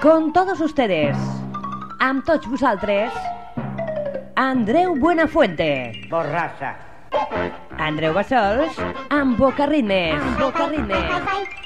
[0.00, 1.16] Con todos ustedes,
[1.98, 3.10] amb tots vosaltres,
[4.38, 5.90] Andreu Buenafuente.
[6.08, 6.76] Borrassa.
[7.82, 8.78] Andreu Bassols,
[9.10, 10.22] amb Boca Ritmes.
[10.22, 11.58] Amb Boca Ritmes.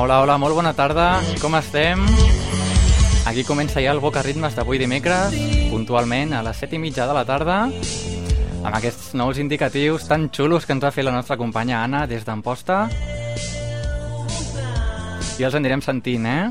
[0.00, 1.18] Hola, hola, molt bona tarda.
[1.42, 2.00] Com estem?
[3.28, 5.34] Aquí comença ja el Boca Ritmes d'avui dimecres,
[5.68, 10.64] puntualment a les 7 i mitja de la tarda, amb aquests nous indicatius tan xulos
[10.64, 12.78] que ens ha fet la nostra companya Anna des d'Amposta.
[15.36, 16.48] I els anirem sentint, eh?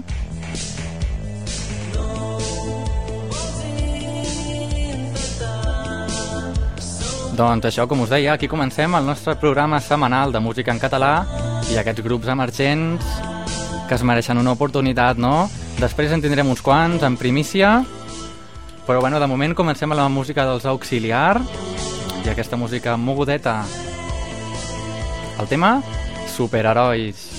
[7.34, 11.26] Doncs això, com us deia, aquí comencem el nostre programa setmanal de música en català
[11.74, 13.29] i aquests grups emergents
[13.90, 15.50] que es mereixen una oportunitat, no?
[15.82, 17.80] Després en tindrem uns quants en primícia,
[18.86, 21.42] però bueno, de moment comencem amb la música dels Auxiliar
[22.22, 23.64] i aquesta música mogudeta.
[25.42, 25.80] El tema?
[26.38, 27.39] Superherois.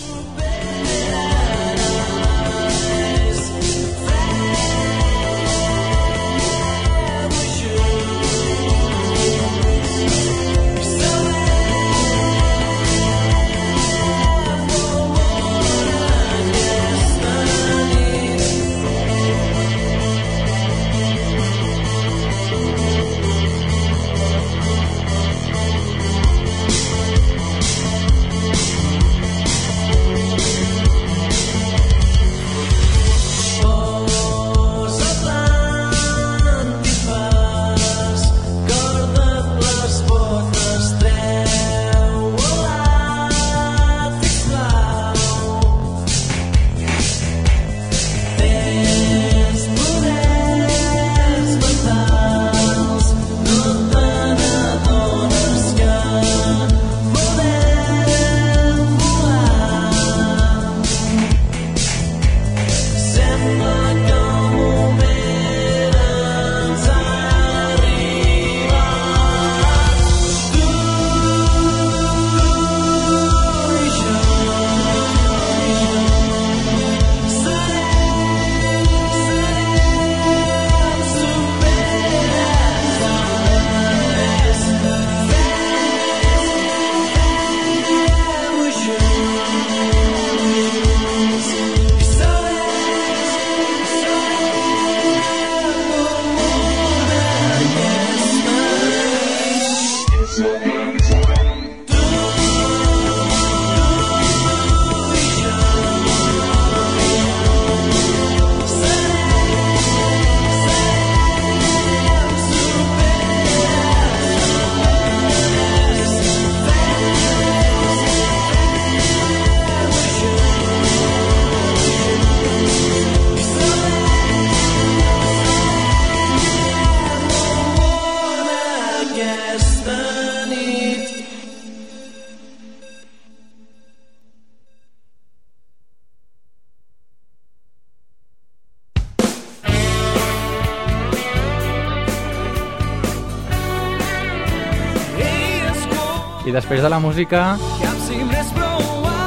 [146.50, 147.55] I després de la música...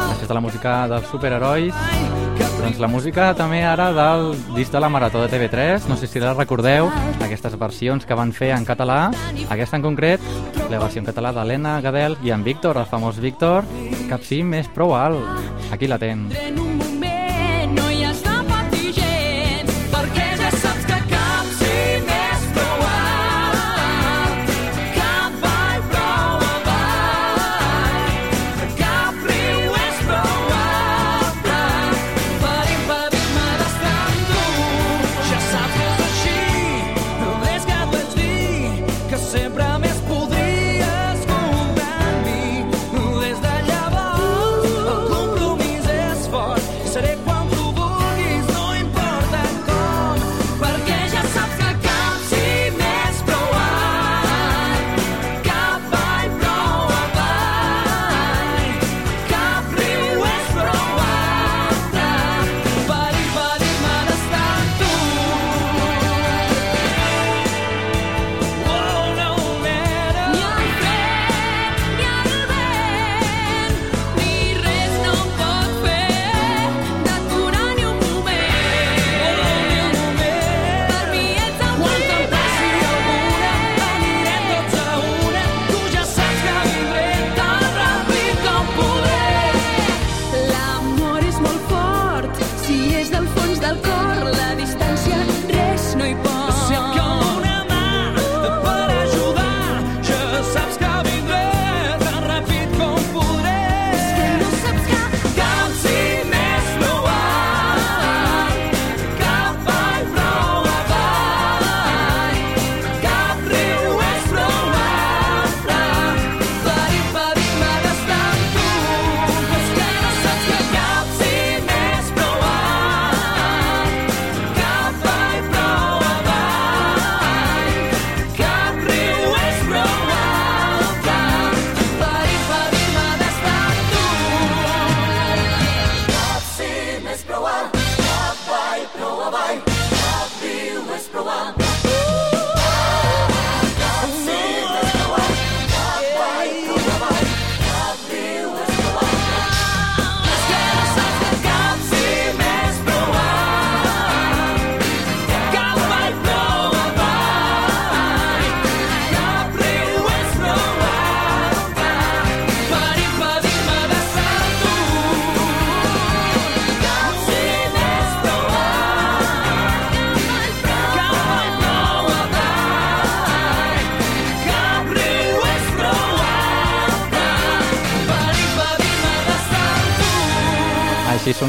[0.09, 1.77] Després de la música dels superherois...
[2.63, 6.19] Doncs la música també ara del disc de la Marató de TV3, no sé si
[6.19, 6.87] la recordeu,
[7.23, 9.11] aquestes versions que van fer en català,
[9.51, 10.23] aquesta en concret,
[10.71, 13.67] la versió en català d'Helena Gadel i en Víctor, el famós Víctor,
[14.09, 15.23] cap sí més prou alt.
[15.75, 16.62] Aquí la tens.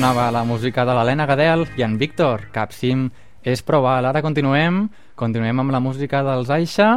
[0.05, 2.51] Sonava la música de l'Helena Gadel i en Víctor.
[2.53, 3.07] Capsim
[3.41, 4.05] és prou alt.
[4.05, 4.83] Ara continuem,
[5.17, 6.89] continuem amb la música dels Aixa.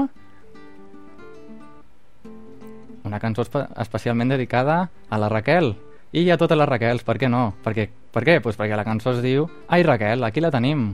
[3.07, 5.77] Una cançó espe especialment dedicada a la Raquel.
[6.11, 7.53] I a totes les Raquels, per què no?
[7.63, 8.41] Perquè, per què?
[8.43, 10.89] Pues perquè la cançó es diu Ai Raquel, aquí la tenim.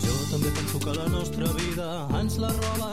[0.00, 1.90] Jo també penso que la nostra vida
[2.22, 2.89] ens la roben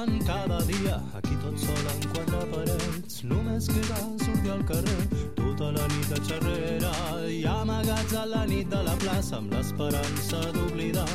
[3.58, 5.04] només queda sortir al carrer.
[5.36, 6.92] Tota la nit de xerrera
[7.30, 11.08] i amagats a la nit de la plaça amb l'esperança d'oblidar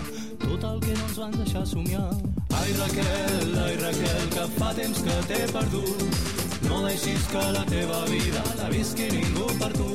[0.43, 2.09] tot el que no ens van deixar somiar.
[2.59, 6.03] Ai Raquel, ai Raquel, que fa temps que t'he perdut.
[6.69, 9.91] No deixis que la teva vida la visqui ningú per tu.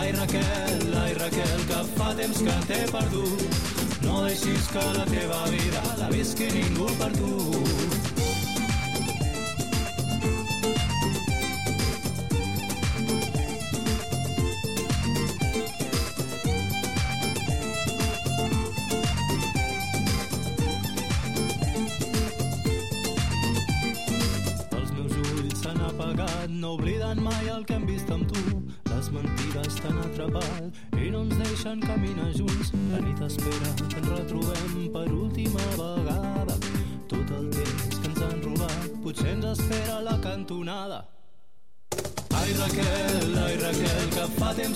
[0.00, 3.62] Ai Raquel, ai Raquel, que fa temps que t'he perdut.
[4.02, 7.73] No deixis que la teva vida la visqui ningú per tu.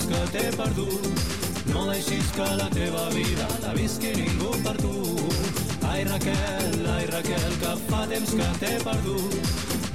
[0.08, 1.04] Que t'he perdut.
[1.72, 4.94] No deixis que la teva vida la visqui ningú per tu.
[5.88, 9.36] Ai Raquel, ai Raquel, que fa temps que t'he perdut.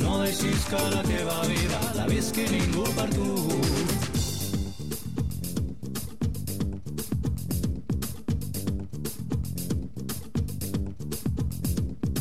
[0.03, 3.31] No deixis que la teva vida la visqui ningú per tu.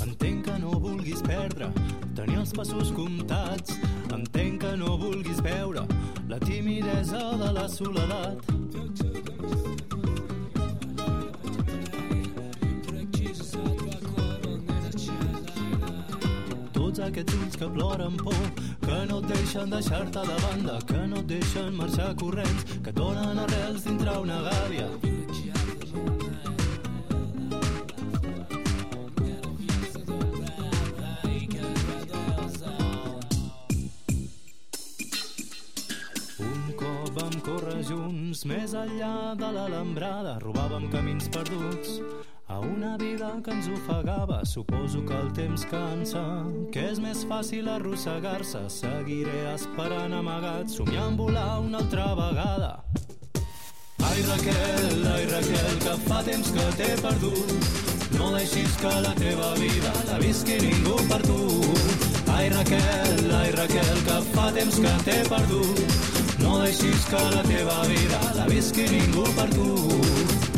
[0.07, 1.73] Entenc que no vulguis perdre,
[2.17, 3.77] tenir els passos comptats.
[4.13, 5.82] Entenc que no vulguis veure
[6.53, 8.37] timidesa de la soledat.
[16.73, 18.43] Tots aquests ulls que ploren por,
[18.85, 23.01] que no et deixen deixar-te de banda, que no et deixen marxar corrents, que et
[23.01, 25.12] donen arrels dintre una gàbia.
[38.43, 42.01] Junts més enllà de l'alambrada, robàvem camins perduts
[42.49, 44.45] a una vida que ens ofegava.
[44.45, 46.23] Suposo que el temps cansa,
[46.73, 48.69] que és més fàcil arrossegar-se.
[48.69, 52.85] Seguiré esperant amagat, somiant volar una altra vegada.
[54.03, 57.53] Ai Raquel, ai Raquel, que fa temps que t'he perdut.
[58.19, 61.39] No deixis que la teva vida la visqui ningú per tu.
[62.33, 66.12] Ai Raquel, ai Raquel, que fa temps que t'he perdut.
[66.53, 70.52] No deixis que la teva vida la visqui ningú per tu.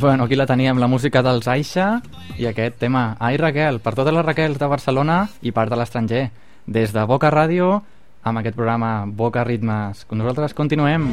[0.00, 2.00] Bueno, aquí la teníem, la música dels Aixa
[2.38, 6.22] i aquest tema, Ai Raquel, per totes les Raquels de Barcelona i part de l'estranger.
[6.66, 7.82] Des de Boca Ràdio,
[8.24, 10.06] amb aquest programa Boca Ritmes.
[10.10, 11.10] Nosaltres continuem.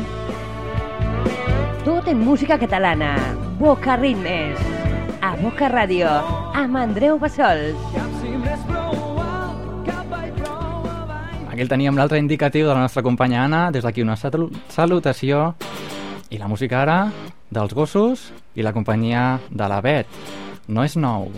[1.84, 3.12] Tot en música catalana.
[3.60, 4.60] Boca Ritmes.
[5.22, 6.08] A Boca Ràdio.
[6.56, 7.76] Amb Andreu Bassols.
[11.52, 13.70] Aquí el teníem l'altre indicatiu de la nostra companya Anna.
[13.72, 15.56] Des d'aquí una salu- salutació.
[16.30, 17.12] I la música ara
[17.50, 20.10] dels gossos i la companyia de la Bet.
[20.68, 21.30] No és nou.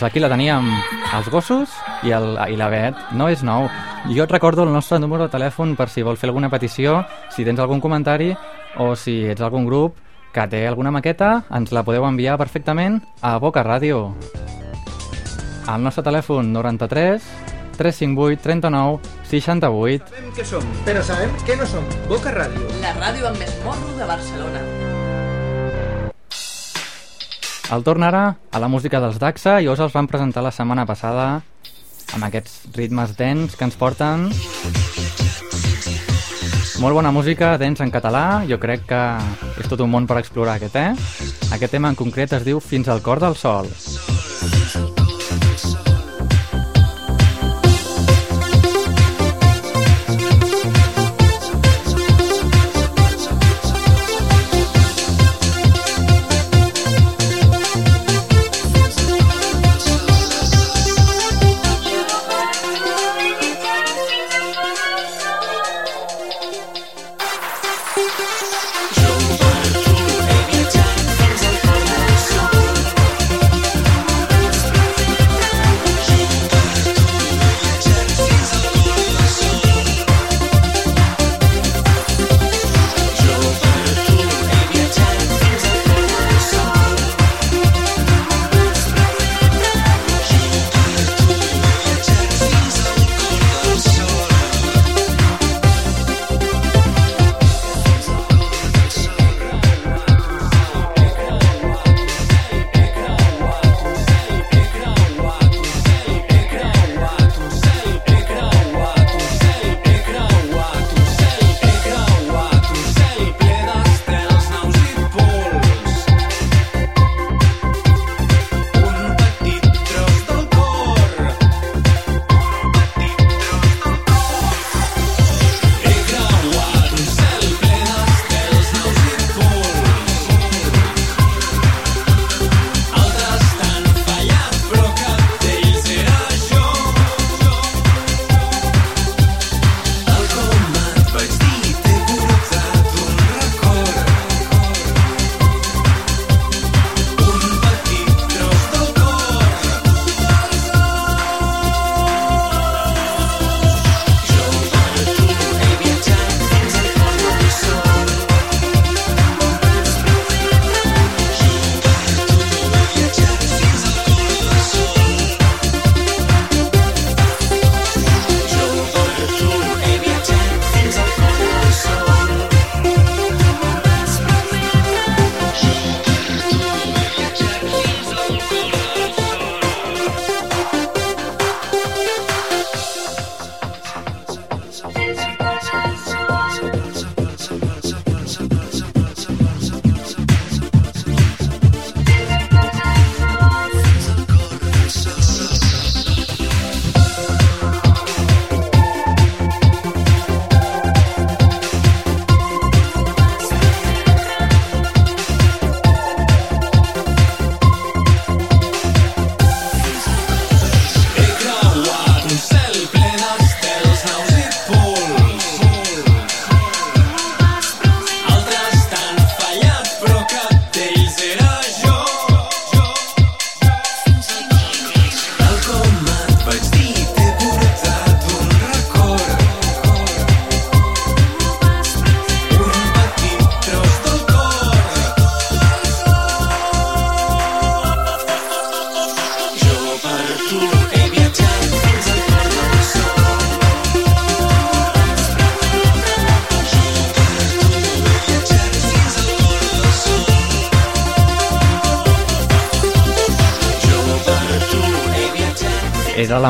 [0.00, 0.64] Doncs aquí la teníem,
[1.12, 1.72] els gossos
[2.08, 2.96] i, el, i la Bet.
[3.12, 3.66] No és nou.
[4.08, 7.44] Jo et recordo el nostre número de telèfon per si vol fer alguna petició, si
[7.44, 8.30] tens algun comentari
[8.80, 10.00] o si ets algun grup
[10.32, 14.14] que té alguna maqueta, ens la podeu enviar perfectament a Boca Ràdio.
[15.68, 17.30] Al nostre telèfon 93
[17.76, 20.14] 358 39 68.
[20.16, 21.96] Sabem què som, però sabem què no som.
[22.08, 22.72] Boca Ràdio.
[22.80, 24.79] La ràdio amb més morro de Barcelona.
[27.70, 30.82] El torn ara a la música dels Daxa i us els van presentar la setmana
[30.88, 31.26] passada
[32.16, 34.26] amb aquests ritmes dents que ens porten
[36.80, 39.00] molt bona música, dents en català, jo crec que
[39.60, 40.94] és tot un món per explorar aquest, eh?
[41.54, 43.68] Aquest tema en concret es diu Fins al cor del sol.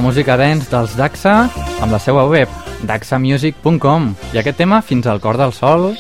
[0.01, 1.33] La música dance dels Daxa
[1.85, 2.49] amb la seva web,
[2.89, 5.91] daxamusic.com i aquest tema fins al cor del sol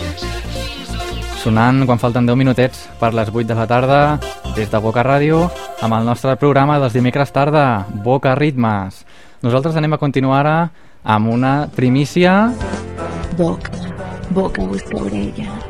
[1.43, 4.01] sonant quan falten 10 minutets per les 8 de la tarda
[4.57, 5.43] des de Boca Ràdio
[5.85, 9.05] amb el nostre programa dels dimecres tarda, Boca Ritmes.
[9.45, 10.59] Nosaltres anem a continuar ara
[11.05, 12.55] amb una primícia
[13.37, 13.85] Boca,
[14.31, 15.61] boca busca orella.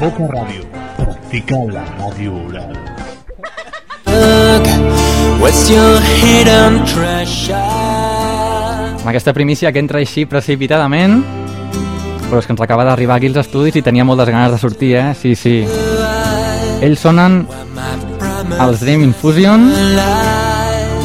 [0.00, 0.64] Boca Radio.
[0.96, 2.95] Practica la radio oral.
[5.40, 7.56] What's your hidden treasure?
[9.06, 11.20] amb aquesta primícia que entra així precipitadament
[12.26, 14.96] però és que ens acaba d'arribar aquí als estudis i tenia moltes ganes de sortir,
[14.98, 15.12] eh?
[15.14, 15.60] Sí, sí.
[16.82, 17.44] Ells sonen
[18.58, 19.68] els Dream Infusion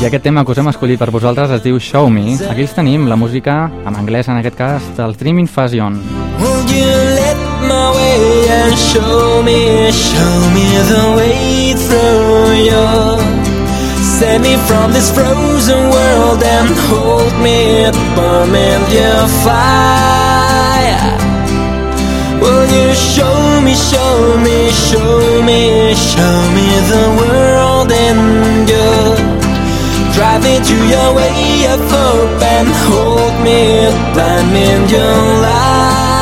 [0.02, 2.34] I aquest tema que us hem escollit per vosaltres es diu Show Me.
[2.50, 6.02] Aquí els tenim, la música, en anglès en aquest cas, del Dream Invasion.
[6.42, 6.90] Will you
[7.22, 7.38] let
[7.70, 13.21] my way and show me, show me the way through you?
[14.22, 21.18] Save me from this frozen world and hold me burn in your fire.
[22.40, 28.92] Will you show me, show me, show me, show me the world and you?
[30.14, 36.21] Drive me to your way of hope and hold me blind in your light.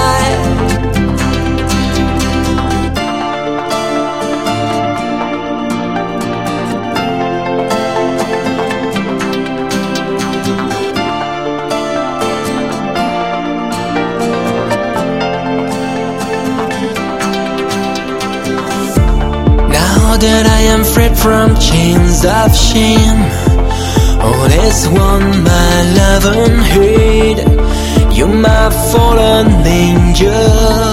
[20.19, 23.21] That I am freed from chains of shame,
[24.19, 27.41] oh, all is one my love and hate.
[28.15, 30.89] You're my fallen angel.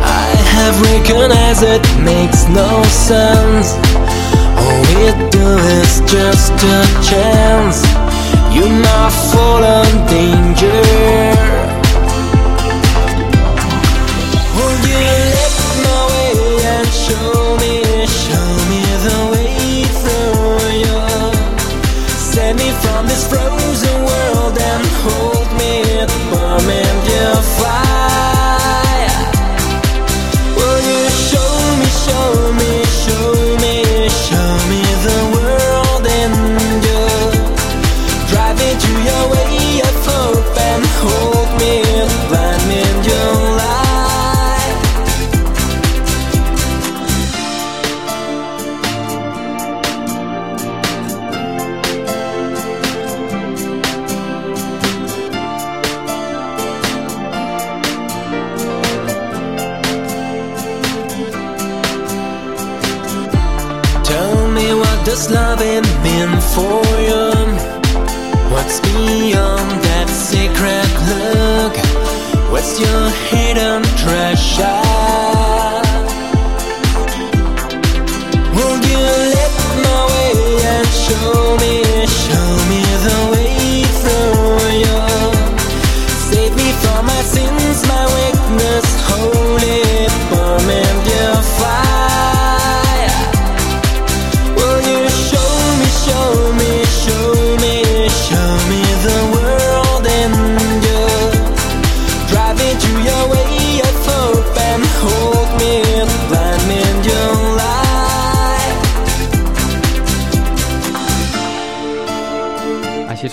[0.00, 2.70] I have recognized it makes no
[3.10, 3.68] sense.
[4.60, 5.04] All we
[5.36, 5.48] do
[5.80, 7.78] is just a chance.
[8.54, 11.65] You're my fallen danger.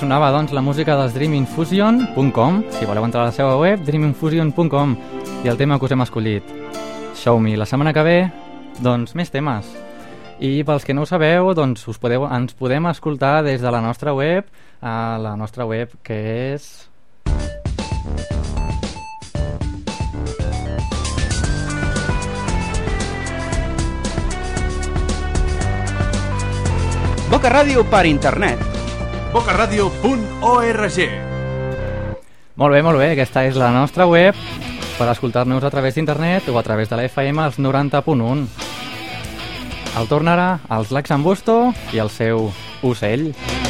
[0.03, 2.57] Sonava, doncs, la música dels dreaminfusion.com.
[2.75, 4.95] Si voleu entrar a la seva web, dreaminfusion.com.
[5.45, 6.43] I el tema que us hem escollit,
[7.15, 7.55] Show Me.
[7.55, 8.17] La setmana que ve,
[8.83, 9.69] doncs, més temes.
[10.43, 13.79] I pels que no ho sabeu, doncs, us podeu, ens podem escoltar des de la
[13.79, 16.19] nostra web, a la nostra web, que
[16.51, 16.89] és...
[27.31, 28.72] Boca Ràdio per internet.
[29.33, 30.99] bocaradio.org
[32.53, 34.37] Molt bé, molt bé, aquesta és la nostra web
[34.99, 38.45] per escoltar-nos a través d'internet o a través de la FM als 90.1.
[39.97, 41.57] El tornarà als Lacs en Busto
[41.93, 42.51] i el seu
[42.85, 43.31] ocell.
[43.33, 43.62] Hi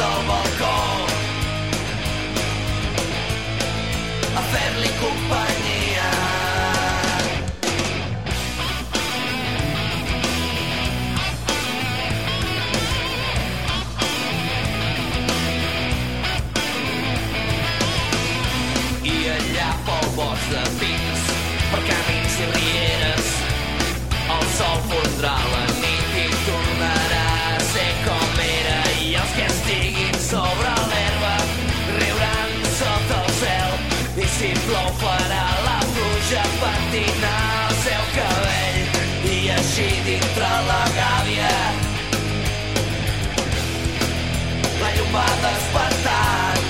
[0.00, 0.20] del
[4.38, 5.49] a fer-li companyia.
[39.80, 41.52] així dintre la gàbia.
[44.80, 46.68] La llum va despertant.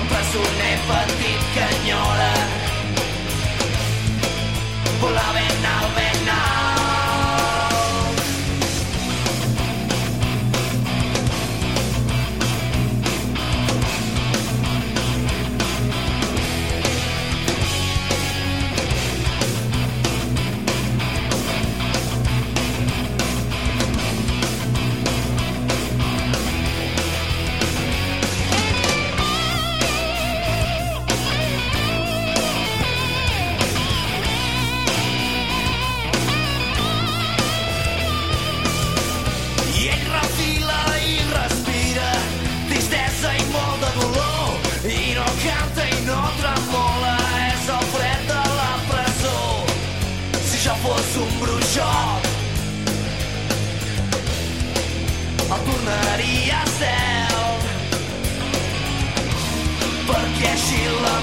[0.00, 2.32] Un presoner petit que enyora.
[5.00, 5.51] Volar Volava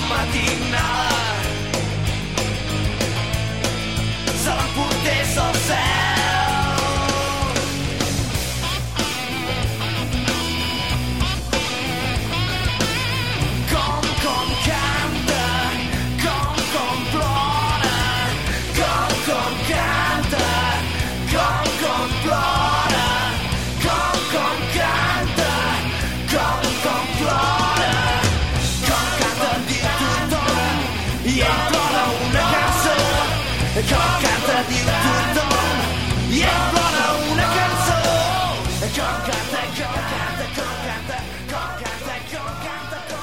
[0.10, 1.19] mattina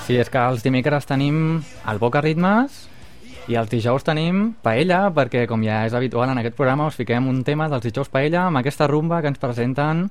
[0.06, 1.38] Sí, és que els dimecres tenim
[1.90, 2.76] el Boca Ritmes
[3.50, 7.26] i els dijous tenim Paella, perquè com ja és habitual en aquest programa us fiquem
[7.26, 10.06] un tema dels dijous Paella amb aquesta rumba que ens presenten,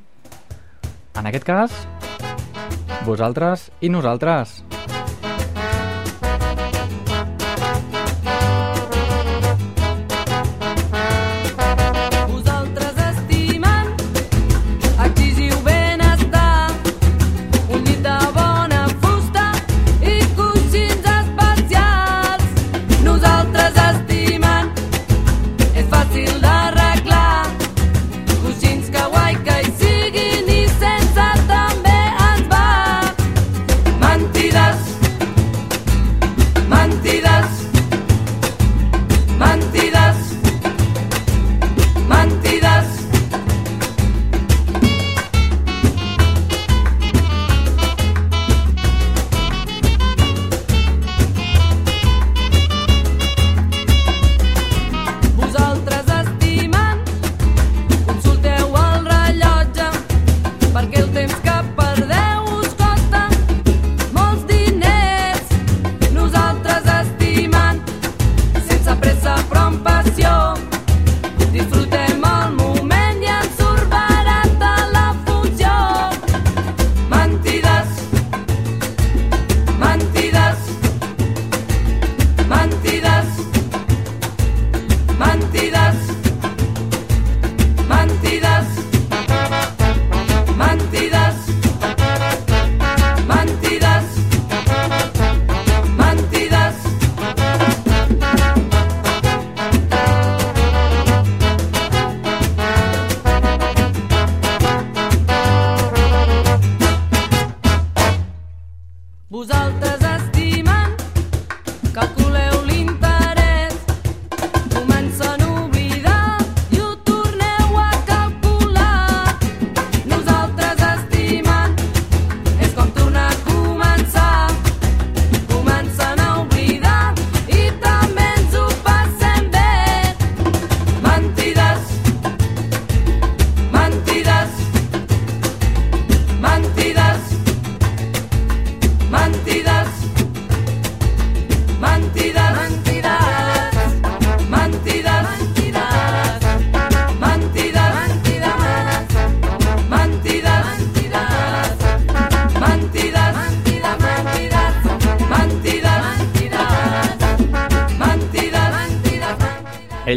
[1.15, 1.79] en aquest cas,
[3.07, 4.64] vosaltres i nosaltres.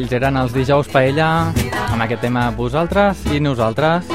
[0.09, 1.53] Ells eren els dijous paella,
[1.93, 4.07] amb aquest tema vosaltres i nosaltres.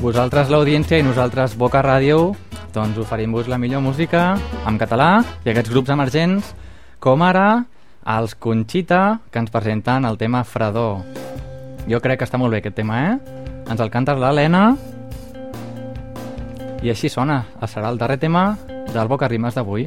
[0.00, 2.32] Vosaltres l'audiència i nosaltres Boca Ràdio,
[2.74, 4.32] doncs oferim-vos la millor música
[4.66, 6.50] en català i aquests grups emergents,
[6.98, 7.68] com ara
[8.18, 11.04] els Conchita que ens presenten el tema Fredor.
[11.86, 13.42] Jo crec que està molt bé aquest tema, eh?
[13.70, 14.72] Ens el canta l'Helena
[16.82, 17.44] i així sona.
[17.62, 19.86] Serà el darrer tema del Boca Rimes d'avui.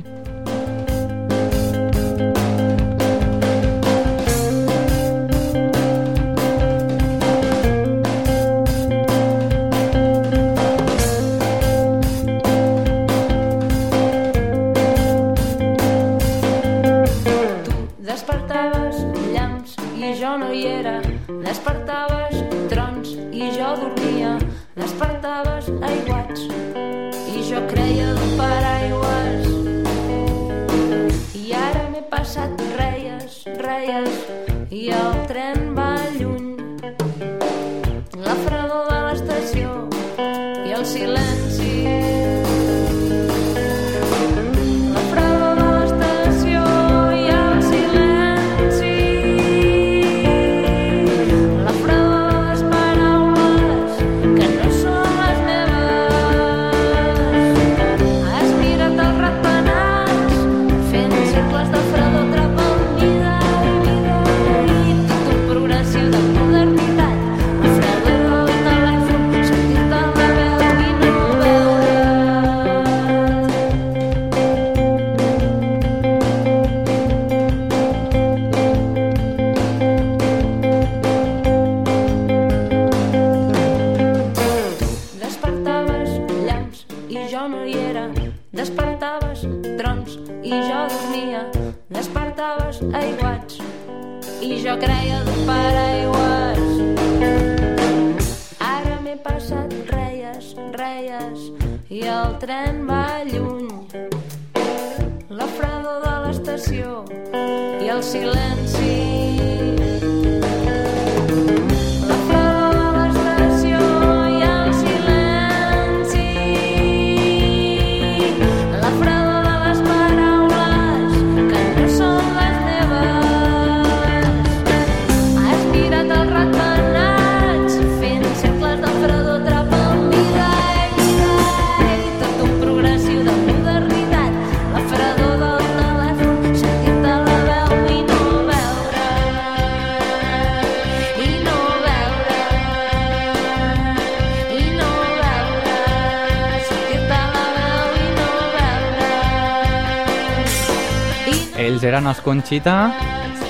[151.98, 152.92] Eren els Conxita,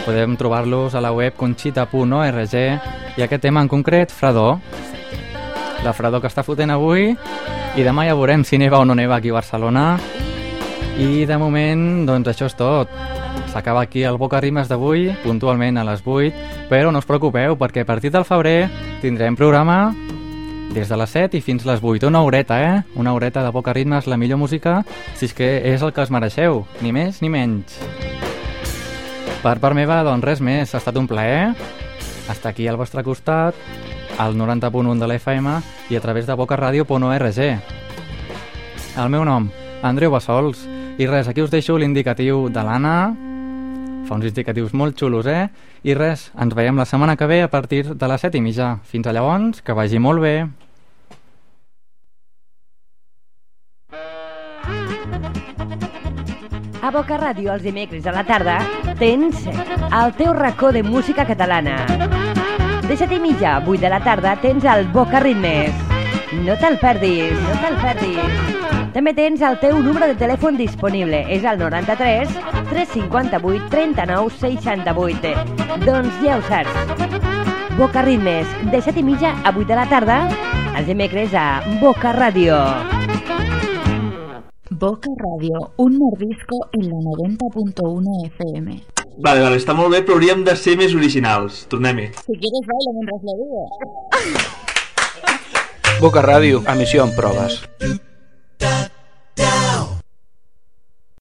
[0.05, 4.61] podem trobar-los a la web conxita.org i aquest tema en concret, fredor.
[5.83, 9.17] La fredor que està fotent avui i demà ja veurem si neva o no neva
[9.17, 9.97] aquí a Barcelona.
[10.95, 12.93] I de moment, doncs això és tot.
[13.51, 17.83] S'acaba aquí el Boca Rimes d'avui, puntualment a les 8, però no us preocupeu perquè
[17.83, 18.69] a partir del febrer
[19.03, 19.91] tindrem programa
[20.71, 22.83] des de les 7 i fins les 8, una horeta, eh?
[22.95, 24.83] Una horeta de Boca Ritmes, la millor música,
[25.15, 27.79] si és que és el que es mereixeu, ni més ni menys.
[29.43, 31.53] Per part meva, doncs res més, ha estat un plaer
[32.31, 33.55] estar aquí al vostre costat,
[34.17, 35.53] al 90.1 de l'FM
[35.89, 37.39] i a través de bocaradio.org.
[38.97, 39.49] El meu nom,
[39.85, 40.65] Andreu Bassols,
[40.97, 42.97] i res, aquí us deixo l'indicatiu de l'Anna,
[44.07, 45.47] fa uns indicatius molt xulos, eh?
[45.83, 48.77] I res, ens veiem la setmana que ve a partir de les 7 i mitja.
[48.87, 50.37] Fins a llavors, que vagi molt bé.
[56.87, 58.53] A Boca Ràdio els dimecres a la tarda
[58.95, 61.81] tens el teu racó de música catalana.
[62.87, 65.75] De set i mitja a 8 de la tarda tens el Boca Ritmes.
[66.45, 68.87] No te'l perdis, no te'l perdis.
[68.95, 71.25] També tens el teu número de telèfon disponible.
[71.27, 72.31] És el 93
[72.71, 75.33] 358 39 68.
[75.83, 77.73] Doncs ja ho saps.
[77.75, 80.21] Boca Ritmes, de set i mitja a 8 de la tarda,
[80.77, 81.49] els dimecres a
[81.83, 82.63] Boca Ràdio.
[84.79, 88.83] Boca Radio, un mordisco en la 90.1 FM.
[89.17, 91.63] Vale, vale, està molt bé, però hauríem de ser més originals.
[91.71, 92.05] Tornem-hi.
[92.19, 93.63] Si quieres baila mientras lo digo.
[95.99, 97.57] Boca Ràdio, emissió en proves.